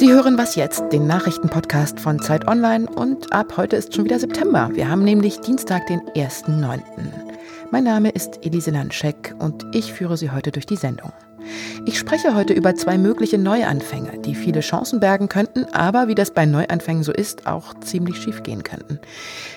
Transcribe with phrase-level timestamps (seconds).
[0.00, 4.18] Sie hören was jetzt, den Nachrichtenpodcast von Zeit Online und ab heute ist schon wieder
[4.18, 4.70] September.
[4.72, 6.80] Wir haben nämlich Dienstag, den 1.9.
[7.70, 11.12] Mein Name ist Elise Landscheck und ich führe Sie heute durch die Sendung.
[11.84, 16.30] Ich spreche heute über zwei mögliche Neuanfänge, die viele Chancen bergen könnten, aber wie das
[16.30, 19.00] bei Neuanfängen so ist, auch ziemlich schief gehen könnten.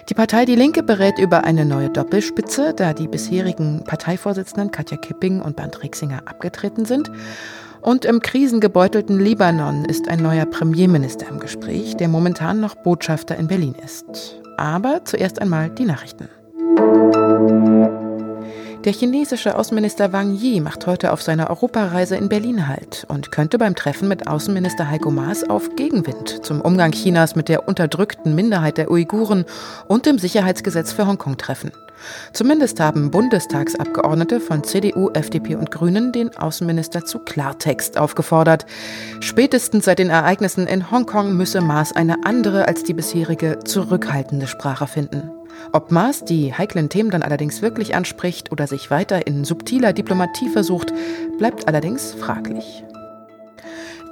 [0.09, 5.41] Die Partei Die Linke berät über eine neue Doppelspitze, da die bisherigen Parteivorsitzenden Katja Kipping
[5.41, 7.09] und Bernd Rixinger abgetreten sind.
[7.83, 13.47] Und im krisengebeutelten Libanon ist ein neuer Premierminister im Gespräch, der momentan noch Botschafter in
[13.47, 14.39] Berlin ist.
[14.57, 16.29] Aber zuerst einmal die Nachrichten.
[18.85, 23.57] Der chinesische Außenminister Wang Yi macht heute auf seiner Europareise in Berlin Halt und könnte
[23.57, 28.77] beim Treffen mit Außenminister Heiko Maas auf Gegenwind zum Umgang Chinas mit der unterdrückten Minderheit
[28.77, 29.45] der Uiguren
[29.87, 31.71] und dem Sicherheitsgesetz für Hongkong treffen.
[32.33, 38.65] Zumindest haben Bundestagsabgeordnete von CDU, FDP und Grünen den Außenminister zu Klartext aufgefordert.
[39.21, 44.87] Spätestens seit den Ereignissen in Hongkong müsse Maas eine andere als die bisherige zurückhaltende Sprache
[44.87, 45.31] finden.
[45.71, 50.49] Ob Maas die heiklen Themen dann allerdings wirklich anspricht oder sich weiter in subtiler Diplomatie
[50.49, 50.93] versucht,
[51.37, 52.83] bleibt allerdings fraglich.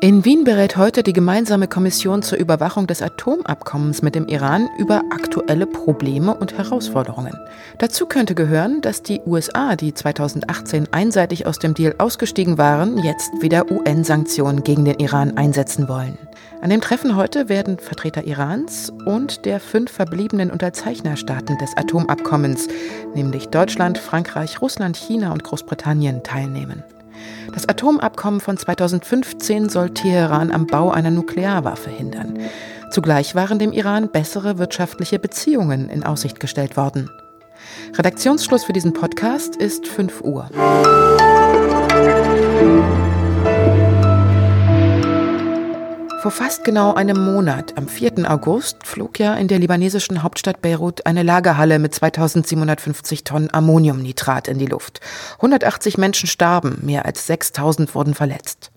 [0.04, 5.04] In Wien berät heute die gemeinsame Kommission zur Überwachung des Atomabkommens mit dem Iran über
[5.12, 7.38] aktuelle Probleme und Herausforderungen.
[7.78, 13.30] Dazu könnte gehören, dass die USA, die 2018 einseitig aus dem Deal ausgestiegen waren, jetzt
[13.42, 16.18] wieder UN-Sanktionen gegen den Iran einsetzen wollen.
[16.62, 22.68] An dem Treffen heute werden Vertreter Irans und der fünf verbliebenen Unterzeichnerstaaten des Atomabkommens,
[23.16, 26.84] nämlich Deutschland, Frankreich, Russland, China und Großbritannien, teilnehmen.
[27.52, 32.38] Das Atomabkommen von 2015 soll Teheran am Bau einer Nuklearwaffe hindern.
[32.92, 37.10] Zugleich waren dem Iran bessere wirtschaftliche Beziehungen in Aussicht gestellt worden.
[37.98, 40.48] Redaktionsschluss für diesen Podcast ist 5 Uhr.
[46.22, 48.30] Vor fast genau einem Monat, am 4.
[48.30, 54.60] August, flog ja in der libanesischen Hauptstadt Beirut eine Lagerhalle mit 2750 Tonnen Ammoniumnitrat in
[54.60, 55.00] die Luft.
[55.38, 58.70] 180 Menschen starben, mehr als 6000 wurden verletzt.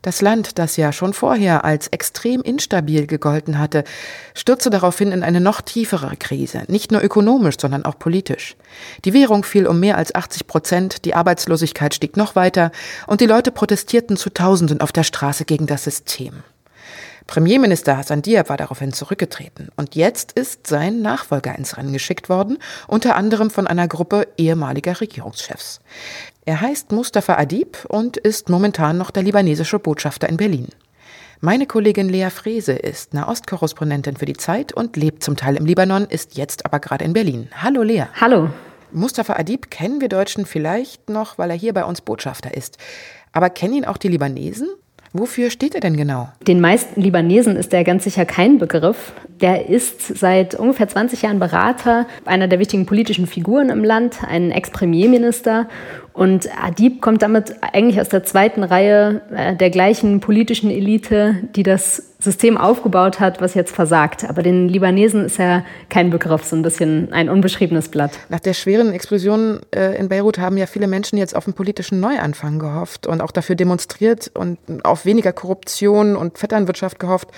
[0.00, 3.84] Das Land, das ja schon vorher als extrem instabil gegolten hatte,
[4.32, 8.56] stürzte daraufhin in eine noch tiefere Krise, nicht nur ökonomisch, sondern auch politisch.
[9.04, 12.72] Die Währung fiel um mehr als 80 Prozent, die Arbeitslosigkeit stieg noch weiter
[13.06, 16.42] und die Leute protestierten zu Tausenden auf der Straße gegen das System.
[17.28, 22.56] Premierminister Hassan Diab war daraufhin zurückgetreten und jetzt ist sein Nachfolger ins Rennen geschickt worden,
[22.86, 25.80] unter anderem von einer Gruppe ehemaliger Regierungschefs.
[26.46, 30.68] Er heißt Mustafa Adib und ist momentan noch der libanesische Botschafter in Berlin.
[31.40, 36.06] Meine Kollegin Lea Frese ist Nahostkorrespondentin für die Zeit und lebt zum Teil im Libanon,
[36.06, 37.50] ist jetzt aber gerade in Berlin.
[37.54, 38.04] Hallo Lea.
[38.18, 38.48] Hallo.
[38.90, 42.78] Mustafa Adib kennen wir Deutschen vielleicht noch, weil er hier bei uns Botschafter ist.
[43.32, 44.68] Aber kennen ihn auch die Libanesen?
[45.12, 46.28] Wofür steht er denn genau?
[46.46, 49.12] Den meisten Libanesen ist er ganz sicher kein Begriff.
[49.40, 54.50] Der ist seit ungefähr 20 Jahren Berater einer der wichtigen politischen Figuren im Land, ein
[54.50, 55.68] Ex-Premierminister
[56.18, 61.62] und Adib kommt damit eigentlich aus der zweiten Reihe äh, der gleichen politischen Elite, die
[61.62, 64.24] das System aufgebaut hat, was jetzt versagt.
[64.24, 68.18] Aber den Libanesen ist ja kein Begriff, so ein bisschen ein unbeschriebenes Blatt.
[68.28, 72.00] Nach der schweren Explosion äh, in Beirut haben ja viele Menschen jetzt auf einen politischen
[72.00, 77.28] Neuanfang gehofft und auch dafür demonstriert und auf weniger Korruption und Vetternwirtschaft gehofft.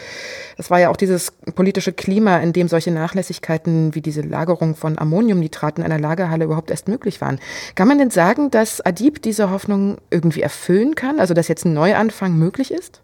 [0.56, 4.98] Das war ja auch dieses politische Klima, in dem solche Nachlässigkeiten wie diese Lagerung von
[4.98, 7.38] Ammoniumnitraten in einer Lagerhalle überhaupt erst möglich waren.
[7.74, 11.20] Kann man denn sagen, dass dass Adib diese Hoffnung irgendwie erfüllen kann?
[11.20, 13.02] Also, dass jetzt ein Neuanfang möglich ist?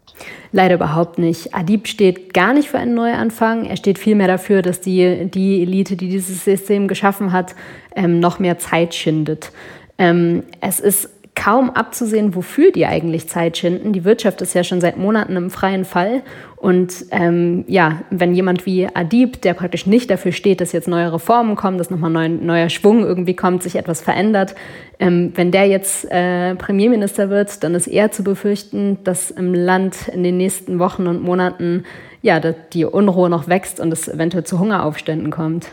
[0.51, 1.53] Leider überhaupt nicht.
[1.53, 3.65] Adib steht gar nicht für einen Neuanfang.
[3.65, 7.55] Er steht vielmehr dafür, dass die, die Elite, die dieses System geschaffen hat,
[7.95, 9.51] ähm, noch mehr Zeit schindet.
[9.97, 13.93] Ähm, es ist kaum abzusehen, wofür die eigentlich Zeit schinden.
[13.93, 16.23] Die Wirtschaft ist ja schon seit Monaten im freien Fall.
[16.55, 21.13] Und ähm, ja, wenn jemand wie Adib, der praktisch nicht dafür steht, dass jetzt neue
[21.13, 24.55] Reformen kommen, dass nochmal neu, neuer Schwung irgendwie kommt, sich etwas verändert,
[24.99, 30.07] ähm, wenn der jetzt äh, Premierminister wird, dann ist eher zu befürchten, dass im Land
[30.07, 31.83] in den nächsten Wochen und Monaten
[32.23, 35.67] ja, die Unruhe noch wächst und es eventuell zu Hungeraufständen kommt.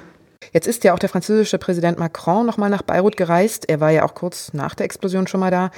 [0.54, 3.68] Jetzt ist ja auch der französische Präsident Macron nochmal nach Beirut gereist.
[3.68, 5.72] Er war ja auch kurz nach der Explosion schon mal da.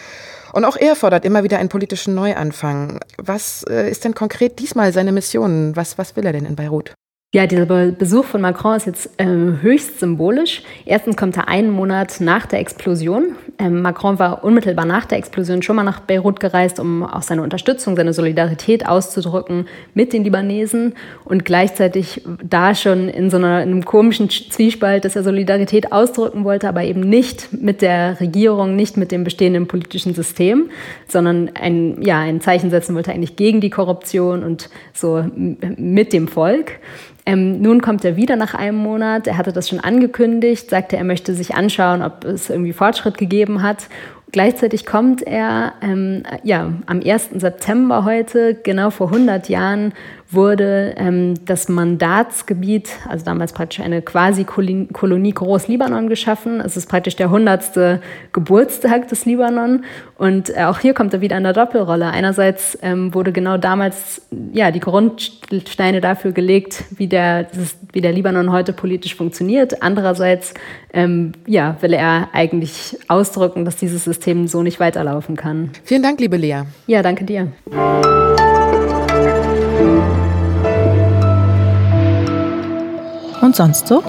[0.52, 3.00] Und auch er fordert immer wieder einen politischen Neuanfang.
[3.16, 5.74] Was äh, ist denn konkret diesmal seine Mission?
[5.76, 6.92] Was, was will er denn in Beirut?
[7.36, 10.62] Ja, dieser Besuch von Macron ist jetzt äh, höchst symbolisch.
[10.86, 13.34] Erstens kommt er einen Monat nach der Explosion.
[13.58, 17.42] Ähm, Macron war unmittelbar nach der Explosion schon mal nach Beirut gereist, um auch seine
[17.42, 20.94] Unterstützung, seine Solidarität auszudrücken mit den Libanesen
[21.26, 26.42] und gleichzeitig da schon in so einer, in einem komischen Zwiespalt, dass er Solidarität ausdrücken
[26.42, 30.70] wollte, aber eben nicht mit der Regierung, nicht mit dem bestehenden politischen System,
[31.06, 36.28] sondern ein, ja, ein Zeichen setzen wollte eigentlich gegen die Korruption und so mit dem
[36.28, 36.72] Volk.
[37.26, 39.26] Ähm, nun kommt er wieder nach einem Monat.
[39.26, 43.62] Er hatte das schon angekündigt, sagte, er möchte sich anschauen, ob es irgendwie Fortschritt gegeben
[43.62, 43.88] hat.
[44.32, 47.30] Gleichzeitig kommt er ähm, ja, am 1.
[47.36, 49.92] September heute, genau vor 100 Jahren,
[50.30, 56.60] wurde ähm, das Mandatsgebiet, also damals praktisch eine Quasi-Kolonie Groß-Libanon geschaffen.
[56.60, 58.00] Es ist praktisch der 100.
[58.32, 59.84] Geburtstag des Libanon.
[60.16, 62.06] Und äh, auch hier kommt er wieder in der Doppelrolle.
[62.06, 67.46] Einerseits ähm, wurde genau damals ja, die Grundsteine dafür gelegt, wie der,
[67.92, 69.82] wie der Libanon heute politisch funktioniert.
[69.82, 70.54] Andererseits
[70.92, 75.70] ähm, ja, will er eigentlich ausdrücken, dass dieses System so nicht weiterlaufen kann.
[75.84, 76.62] Vielen Dank, liebe Lea.
[76.86, 77.52] Ja, danke dir.
[83.46, 84.02] Und sonst so?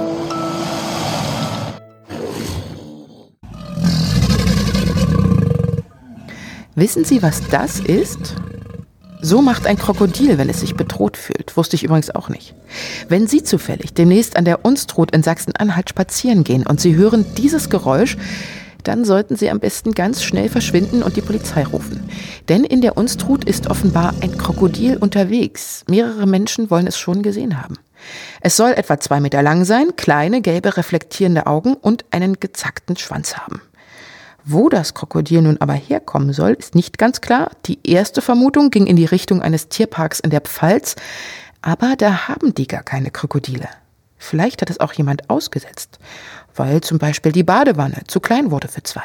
[6.73, 8.33] Wissen Sie, was das ist?
[9.21, 11.55] So macht ein Krokodil, wenn es sich bedroht fühlt.
[11.55, 12.55] Wusste ich übrigens auch nicht.
[13.09, 17.69] Wenn Sie zufällig demnächst an der Unstrut in Sachsen-Anhalt spazieren gehen und Sie hören dieses
[17.69, 18.17] Geräusch,
[18.83, 22.09] dann sollten Sie am besten ganz schnell verschwinden und die Polizei rufen.
[22.49, 25.83] Denn in der Unstrut ist offenbar ein Krokodil unterwegs.
[25.87, 27.75] Mehrere Menschen wollen es schon gesehen haben.
[28.41, 33.37] Es soll etwa zwei Meter lang sein, kleine, gelbe, reflektierende Augen und einen gezackten Schwanz
[33.37, 33.61] haben.
[34.43, 37.51] Wo das Krokodil nun aber herkommen soll, ist nicht ganz klar.
[37.65, 40.95] Die erste Vermutung ging in die Richtung eines Tierparks in der Pfalz,
[41.61, 43.67] aber da haben die gar keine Krokodile.
[44.17, 45.99] Vielleicht hat es auch jemand ausgesetzt,
[46.55, 49.03] weil zum Beispiel die Badewanne zu klein wurde für zwei.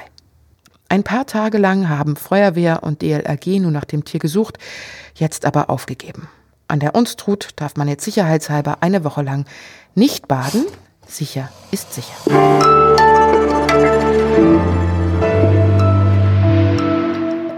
[0.89, 4.59] Ein paar Tage lang haben Feuerwehr und DLRG nun nach dem Tier gesucht,
[5.15, 6.29] jetzt aber aufgegeben.
[6.73, 9.45] An der Unstrut darf man jetzt sicherheitshalber eine Woche lang
[9.95, 10.65] nicht baden.
[11.07, 12.15] Sicher ist sicher.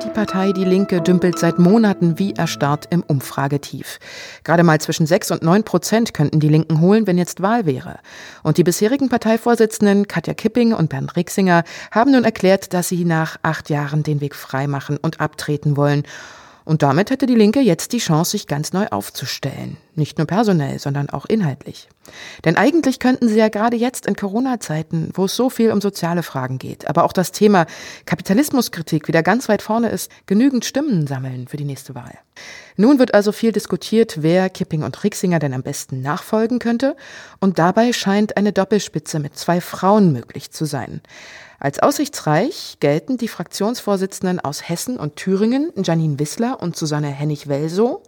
[0.03, 4.01] Die Partei Die Linke dümpelt seit Monaten wie erstarrt im Umfragetief.
[4.43, 8.01] Gerade mal zwischen 6 und 9 Prozent könnten die Linken holen, wenn jetzt Wahl wäre.
[8.43, 11.63] Und die bisherigen Parteivorsitzenden Katja Kipping und Bernd Rixinger
[11.93, 16.03] haben nun erklärt, dass sie nach acht Jahren den Weg freimachen und abtreten wollen.
[16.65, 19.77] Und damit hätte die Linke jetzt die Chance, sich ganz neu aufzustellen.
[19.97, 21.89] Nicht nur personell, sondern auch inhaltlich.
[22.45, 26.23] Denn eigentlich könnten sie ja gerade jetzt in Corona-Zeiten, wo es so viel um soziale
[26.25, 27.67] Fragen geht, aber auch das Thema
[28.05, 32.19] Kapitalismuskritik wieder ganz weit vorne ist, genügend Stimmen sammeln für die nächste Wahl.
[32.77, 36.97] Nun wird also viel diskutiert, wer Kipping und Rixinger denn am besten nachfolgen könnte.
[37.39, 41.01] Und dabei scheint eine Doppelspitze mit zwei Frauen möglich zu sein.
[41.61, 48.03] Als aussichtsreich gelten die Fraktionsvorsitzenden aus Hessen und Thüringen, Janine Wissler und Susanne Hennig-Welsow.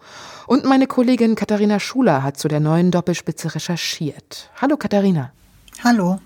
[0.46, 4.50] Und meine Kollegin Katharina Schuler hat zu der neuen Doppelspitze recherchiert.
[4.60, 5.32] Hallo Katharina.
[5.82, 6.20] Hallo.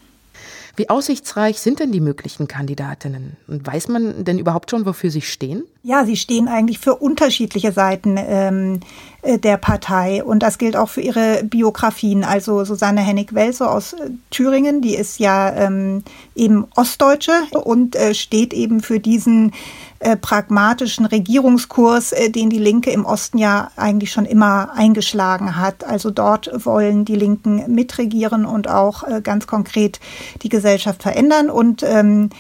[0.77, 3.37] Wie aussichtsreich sind denn die möglichen Kandidatinnen?
[3.49, 5.65] Und weiß man denn überhaupt schon, wofür sie stehen?
[5.83, 8.81] Ja, sie stehen eigentlich für unterschiedliche Seiten ähm,
[9.23, 12.25] äh, der Partei und das gilt auch für ihre Biografien.
[12.25, 17.33] Also Susanne Hennig-Welso aus äh, Thüringen, die ist ja ähm, eben Ostdeutsche
[17.63, 19.53] und äh, steht eben für diesen
[20.01, 25.85] äh, pragmatischen Regierungskurs, äh, den die Linke im Osten ja eigentlich schon immer eingeschlagen hat.
[25.85, 30.01] Also dort wollen die Linken mitregieren und auch äh, ganz konkret
[30.43, 31.51] die Gesellschaft verändern.
[31.51, 32.31] Und ähm,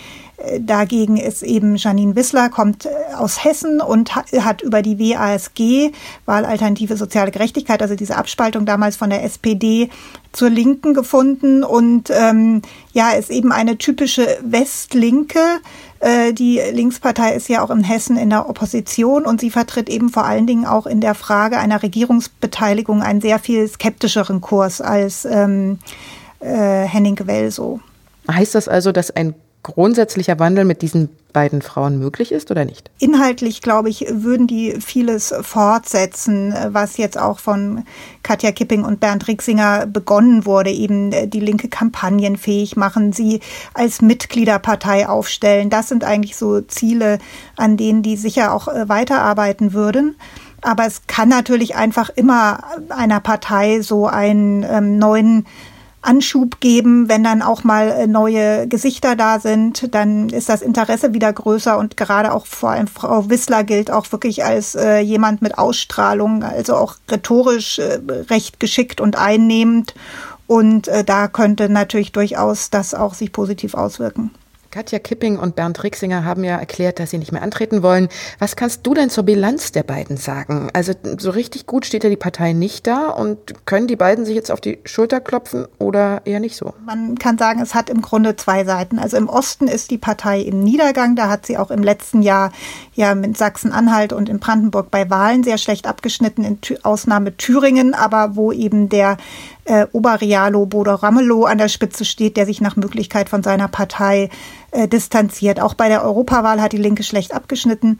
[0.60, 5.92] Dagegen ist eben Janine Wissler, kommt aus Hessen und hat über die WASG,
[6.24, 9.90] Wahlalternative Soziale Gerechtigkeit, also diese Abspaltung damals von der SPD
[10.32, 15.60] zur Linken gefunden und ähm, ja, ist eben eine typische Westlinke,
[16.00, 20.08] äh, die Linkspartei ist ja auch in Hessen in der Opposition und sie vertritt eben
[20.08, 25.26] vor allen Dingen auch in der Frage einer Regierungsbeteiligung einen sehr viel skeptischeren Kurs als
[25.26, 25.78] ähm,
[26.40, 27.80] äh, Henning Welso.
[28.30, 29.34] Heißt das also, dass ein
[29.72, 32.90] grundsätzlicher Wandel mit diesen beiden Frauen möglich ist oder nicht?
[32.98, 37.84] Inhaltlich, glaube ich, würden die vieles fortsetzen, was jetzt auch von
[38.22, 43.40] Katja Kipping und Bernd Rixinger begonnen wurde, eben die linke Kampagnen fähig machen, sie
[43.74, 45.70] als Mitgliederpartei aufstellen.
[45.70, 47.18] Das sind eigentlich so Ziele,
[47.56, 50.16] an denen die sicher auch äh, weiterarbeiten würden.
[50.62, 55.46] Aber es kann natürlich einfach immer einer Partei so einen ähm, neuen
[56.02, 61.12] Anschub geben, wenn dann auch mal äh, neue Gesichter da sind, dann ist das Interesse
[61.12, 65.42] wieder größer und gerade auch vor allem Frau Wissler gilt auch wirklich als äh, jemand
[65.42, 69.94] mit Ausstrahlung, also auch rhetorisch äh, recht geschickt und einnehmend
[70.46, 74.30] und äh, da könnte natürlich durchaus das auch sich positiv auswirken.
[74.70, 78.08] Katja Kipping und Bernd Rixinger haben ja erklärt, dass sie nicht mehr antreten wollen.
[78.38, 80.70] Was kannst du denn zur Bilanz der beiden sagen?
[80.72, 84.36] Also so richtig gut steht ja die Partei nicht da und können die beiden sich
[84.36, 86.72] jetzt auf die Schulter klopfen oder eher nicht so?
[86.86, 89.00] Man kann sagen, es hat im Grunde zwei Seiten.
[89.00, 91.16] Also im Osten ist die Partei im Niedergang.
[91.16, 92.52] Da hat sie auch im letzten Jahr
[92.94, 98.36] ja mit Sachsen-Anhalt und in Brandenburg bei Wahlen sehr schlecht abgeschnitten, in Ausnahme Thüringen, aber
[98.36, 99.16] wo eben der
[99.64, 104.30] äh, Oberrealo Bodo Ramelow an der Spitze steht, der sich nach Möglichkeit von seiner Partei
[104.70, 105.60] äh, distanziert.
[105.60, 107.98] Auch bei der Europawahl hat die Linke schlecht abgeschnitten.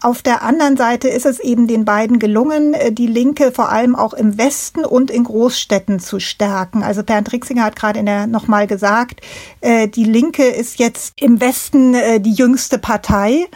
[0.00, 3.94] Auf der anderen Seite ist es eben den beiden gelungen, äh, die Linke vor allem
[3.94, 6.82] auch im Westen und in Großstädten zu stärken.
[6.82, 9.20] Also Bernd Rixinger hat gerade in der nochmal gesagt,
[9.60, 13.46] äh, die Linke ist jetzt im Westen äh, die jüngste Partei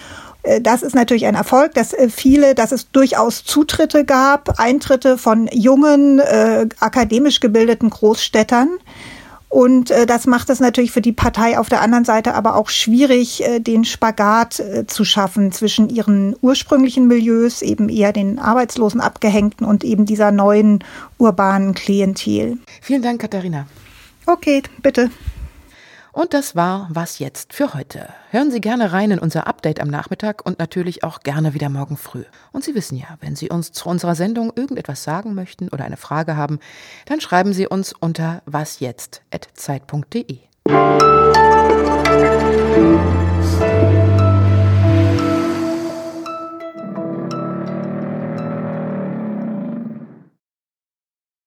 [0.60, 5.48] das ist natürlich ein Erfolg, dass äh, viele, dass es durchaus Zutritte gab, Eintritte von
[5.52, 8.68] jungen, äh, akademisch gebildeten Großstädtern.
[9.48, 12.68] Und äh, das macht es natürlich für die Partei auf der anderen Seite aber auch
[12.68, 19.00] schwierig, äh, den Spagat äh, zu schaffen zwischen ihren ursprünglichen Milieus, eben eher den Arbeitslosen
[19.00, 20.84] abgehängten und eben dieser neuen
[21.18, 22.58] urbanen Klientel.
[22.82, 23.66] Vielen Dank, Katharina.
[24.26, 25.10] Okay, bitte.
[26.16, 28.08] Und das war Was jetzt für heute.
[28.30, 31.98] Hören Sie gerne rein in unser Update am Nachmittag und natürlich auch gerne wieder morgen
[31.98, 32.24] früh.
[32.52, 35.98] Und Sie wissen ja, wenn Sie uns zu unserer Sendung irgendetwas sagen möchten oder eine
[35.98, 36.58] Frage haben,
[37.04, 40.38] dann schreiben Sie uns unter wasjetzt.zeit.de.